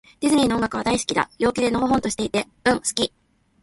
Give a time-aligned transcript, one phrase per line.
[0.19, 1.29] ディズニーの音楽は、大好きだ。
[1.37, 2.47] 陽気で、のほほんとしていて。
[2.65, 3.13] うん、好き。